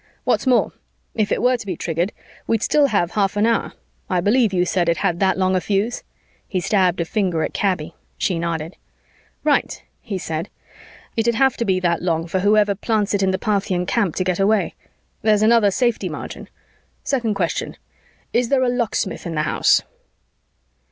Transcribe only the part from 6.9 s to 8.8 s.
a finger at Kaby. She nodded.